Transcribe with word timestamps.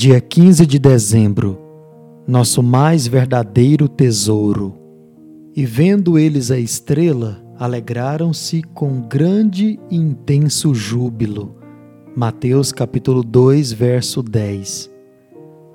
Dia 0.00 0.20
15 0.20 0.64
de 0.64 0.78
dezembro, 0.78 1.58
nosso 2.24 2.62
mais 2.62 3.08
verdadeiro 3.08 3.88
tesouro. 3.88 4.78
E 5.56 5.66
vendo 5.66 6.16
eles 6.16 6.52
a 6.52 6.56
estrela, 6.56 7.44
alegraram-se 7.58 8.62
com 8.62 9.00
grande 9.00 9.76
e 9.90 9.96
intenso 9.96 10.72
júbilo. 10.72 11.56
Mateus 12.14 12.70
capítulo 12.70 13.24
2, 13.24 13.72
verso 13.72 14.22
10. 14.22 14.88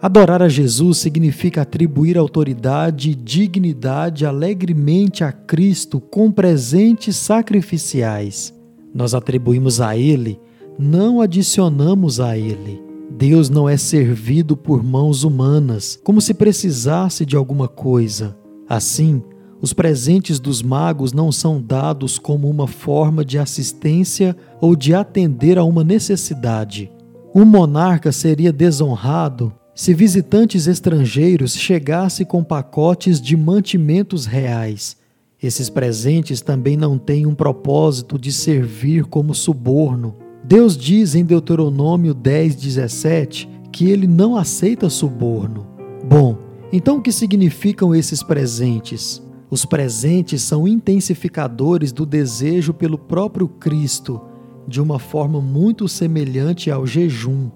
Adorar 0.01 0.41
a 0.41 0.47
Jesus 0.47 0.99
significa 0.99 1.63
atribuir 1.63 2.17
autoridade 2.17 3.11
e 3.11 3.15
dignidade 3.15 4.25
alegremente 4.25 5.25
a 5.25 5.33
Cristo 5.33 5.99
com 5.99 6.31
presentes 6.31 7.17
sacrificiais. 7.17 8.53
Nós 8.95 9.13
atribuímos 9.13 9.81
a 9.81 9.97
Ele, 9.97 10.39
não 10.79 11.19
adicionamos 11.19 12.21
a 12.21 12.37
Ele. 12.37 12.92
Deus 13.17 13.49
não 13.49 13.69
é 13.69 13.77
servido 13.77 14.57
por 14.57 14.83
mãos 14.83 15.23
humanas, 15.23 15.99
como 16.03 16.19
se 16.19 16.33
precisasse 16.33 17.25
de 17.25 17.35
alguma 17.35 17.67
coisa. 17.67 18.35
Assim, 18.67 19.21
os 19.61 19.71
presentes 19.71 20.39
dos 20.39 20.61
magos 20.61 21.13
não 21.13 21.31
são 21.31 21.61
dados 21.61 22.17
como 22.17 22.49
uma 22.49 22.67
forma 22.67 23.23
de 23.23 23.37
assistência 23.37 24.35
ou 24.59 24.75
de 24.75 24.93
atender 24.93 25.57
a 25.57 25.63
uma 25.63 25.83
necessidade. 25.83 26.91
Um 27.33 27.45
monarca 27.45 28.11
seria 28.11 28.51
desonrado 28.51 29.53
se 29.75 29.93
visitantes 29.93 30.67
estrangeiros 30.67 31.55
chegassem 31.55 32.25
com 32.25 32.43
pacotes 32.43 33.21
de 33.21 33.37
mantimentos 33.37 34.25
reais. 34.25 34.97
Esses 35.41 35.69
presentes 35.69 36.41
também 36.41 36.75
não 36.75 36.97
têm 36.97 37.25
um 37.25 37.35
propósito 37.35 38.17
de 38.17 38.31
servir 38.31 39.05
como 39.05 39.33
suborno, 39.33 40.15
Deus 40.43 40.75
diz 40.75 41.15
em 41.15 41.23
Deuteronômio 41.23 42.13
10, 42.13 42.55
17 42.55 43.49
que 43.71 43.89
ele 43.89 44.05
não 44.05 44.35
aceita 44.35 44.89
suborno. 44.89 45.65
Bom, 46.05 46.37
então 46.71 46.97
o 46.97 47.01
que 47.01 47.11
significam 47.11 47.95
esses 47.95 48.21
presentes? 48.21 49.23
Os 49.49 49.65
presentes 49.65 50.41
são 50.41 50.67
intensificadores 50.67 51.91
do 51.91 52.05
desejo 52.05 52.73
pelo 52.73 52.97
próprio 52.97 53.47
Cristo, 53.47 54.19
de 54.67 54.81
uma 54.81 54.99
forma 54.99 55.39
muito 55.39 55.87
semelhante 55.87 56.69
ao 56.69 56.85
jejum. 56.85 57.49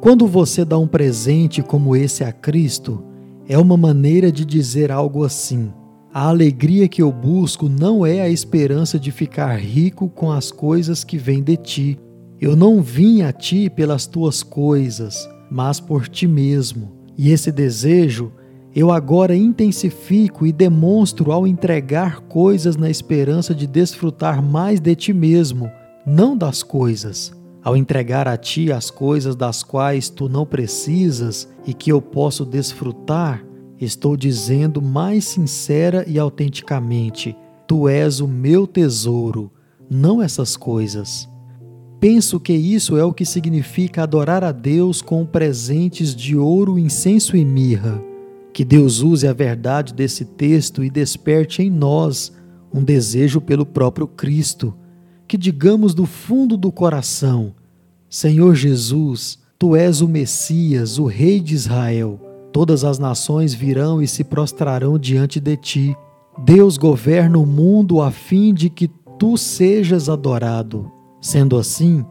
Quando 0.00 0.26
você 0.26 0.64
dá 0.64 0.76
um 0.76 0.86
presente 0.86 1.62
como 1.62 1.96
esse 1.96 2.22
a 2.22 2.32
Cristo, 2.32 3.02
é 3.48 3.56
uma 3.56 3.76
maneira 3.76 4.30
de 4.30 4.44
dizer 4.44 4.92
algo 4.92 5.24
assim: 5.24 5.72
a 6.12 6.28
alegria 6.28 6.86
que 6.86 7.00
eu 7.00 7.10
busco 7.10 7.68
não 7.68 8.04
é 8.04 8.20
a 8.20 8.28
esperança 8.28 8.98
de 8.98 9.10
ficar 9.10 9.58
rico 9.58 10.08
com 10.08 10.30
as 10.30 10.50
coisas 10.50 11.02
que 11.02 11.16
vêm 11.16 11.42
de 11.42 11.56
ti, 11.56 11.98
eu 12.40 12.54
não 12.54 12.82
vim 12.82 13.22
a 13.22 13.32
ti 13.32 13.70
pelas 13.70 14.06
tuas 14.06 14.42
coisas, 14.42 15.28
mas 15.50 15.80
por 15.80 16.08
ti 16.08 16.26
mesmo. 16.26 16.92
E 17.16 17.30
esse 17.30 17.50
desejo 17.50 18.32
eu 18.74 18.90
agora 18.90 19.34
intensifico 19.34 20.46
e 20.46 20.52
demonstro 20.52 21.32
ao 21.32 21.46
entregar 21.46 22.20
coisas 22.20 22.76
na 22.76 22.90
esperança 22.90 23.54
de 23.54 23.66
desfrutar 23.66 24.42
mais 24.42 24.80
de 24.80 24.94
ti 24.94 25.14
mesmo, 25.14 25.70
não 26.06 26.36
das 26.36 26.62
coisas. 26.62 27.32
Ao 27.64 27.74
entregar 27.74 28.28
a 28.28 28.36
ti 28.36 28.70
as 28.70 28.90
coisas 28.90 29.34
das 29.34 29.62
quais 29.62 30.10
tu 30.10 30.28
não 30.28 30.44
precisas 30.44 31.48
e 31.66 31.72
que 31.72 31.90
eu 31.90 32.02
posso 32.02 32.44
desfrutar, 32.44 33.42
estou 33.80 34.14
dizendo 34.14 34.82
mais 34.82 35.24
sincera 35.24 36.04
e 36.06 36.18
autenticamente: 36.18 37.34
Tu 37.66 37.88
és 37.88 38.20
o 38.20 38.28
meu 38.28 38.66
tesouro, 38.66 39.50
não 39.90 40.20
essas 40.20 40.54
coisas. 40.54 41.26
Penso 41.98 42.38
que 42.38 42.52
isso 42.52 42.96
é 42.96 43.04
o 43.04 43.12
que 43.12 43.24
significa 43.24 44.02
adorar 44.02 44.44
a 44.44 44.52
Deus 44.52 45.00
com 45.00 45.24
presentes 45.24 46.14
de 46.14 46.36
ouro, 46.36 46.78
incenso 46.78 47.36
e 47.36 47.44
mirra. 47.44 48.02
Que 48.52 48.64
Deus 48.64 49.00
use 49.00 49.26
a 49.26 49.32
verdade 49.32 49.94
desse 49.94 50.24
texto 50.24 50.84
e 50.84 50.90
desperte 50.90 51.62
em 51.62 51.70
nós 51.70 52.32
um 52.72 52.84
desejo 52.84 53.40
pelo 53.40 53.64
próprio 53.64 54.06
Cristo. 54.06 54.74
Que 55.26 55.36
digamos 55.36 55.94
do 55.94 56.06
fundo 56.06 56.56
do 56.56 56.70
coração: 56.70 57.54
Senhor 58.08 58.54
Jesus, 58.54 59.38
Tu 59.58 59.74
és 59.74 60.00
o 60.02 60.08
Messias, 60.08 60.98
o 60.98 61.06
Rei 61.06 61.40
de 61.40 61.54
Israel. 61.54 62.20
Todas 62.52 62.84
as 62.84 62.98
nações 62.98 63.54
virão 63.54 64.00
e 64.02 64.06
se 64.06 64.22
prostrarão 64.22 64.98
diante 64.98 65.40
de 65.40 65.56
Ti. 65.56 65.96
Deus 66.44 66.76
governa 66.76 67.38
o 67.38 67.46
mundo 67.46 68.02
a 68.02 68.10
fim 68.10 68.52
de 68.52 68.68
que 68.68 68.88
Tu 69.18 69.36
sejas 69.38 70.10
adorado. 70.10 70.95
Sendo 71.20 71.56
assim, 71.56 72.04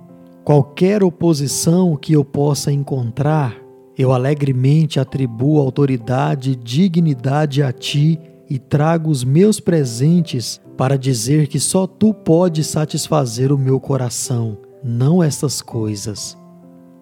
qualquer 0.43 1.03
oposição 1.03 1.95
que 1.95 2.13
eu 2.13 2.23
possa 2.23 2.71
encontrar, 2.71 3.55
eu 3.97 4.11
alegremente 4.11 4.99
atribuo 4.99 5.59
autoridade 5.59 6.51
e 6.51 6.55
dignidade 6.55 7.63
a 7.63 7.71
ti 7.71 8.19
e 8.49 8.59
trago 8.59 9.09
os 9.09 9.23
meus 9.23 9.59
presentes 9.59 10.61
para 10.77 10.97
dizer 10.97 11.47
que 11.47 11.59
só 11.59 11.87
tu 11.87 12.13
podes 12.13 12.67
satisfazer 12.67 13.51
o 13.51 13.57
meu 13.57 13.79
coração, 13.79 14.57
não 14.83 15.23
essas 15.23 15.61
coisas. 15.61 16.37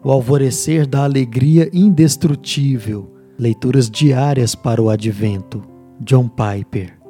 O 0.03 0.11
alvorecer 0.11 0.85
da 0.85 1.03
alegria 1.03 1.69
indestrutível. 1.73 3.11
Leituras 3.39 3.89
diárias 3.89 4.53
para 4.53 4.81
o 4.81 4.89
advento. 4.89 5.63
John 5.99 6.27
Piper 6.27 7.02